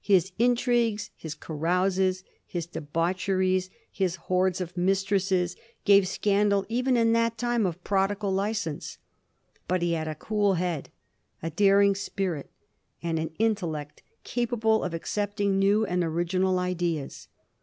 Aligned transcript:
His 0.00 0.32
intrigues, 0.38 1.10
his 1.18 1.34
carouses, 1.34 2.24
his 2.46 2.64
debaucheries, 2.66 3.68
his 3.90 4.16
hordes 4.16 4.58
of 4.62 4.74
mistresses, 4.74 5.54
gave 5.84 6.08
scandal 6.08 6.64
even 6.70 6.96
iu 6.96 7.12
that 7.12 7.36
time 7.36 7.66
of 7.66 7.84
prodigal 7.84 8.32
licence. 8.32 8.96
But 9.68 9.82
he 9.82 9.92
had 9.92 10.08
a 10.08 10.14
cool 10.14 10.54
head, 10.54 10.88
a 11.42 11.50
daring 11.50 11.94
spirit, 11.94 12.50
and 13.02 13.18
an 13.18 13.32
intellect 13.38 14.02
capable 14.24 14.82
of 14.82 14.94
accepting 14.94 15.58
new 15.58 15.84
and 15.84 16.02
original 16.02 16.58
ideas. 16.58 17.28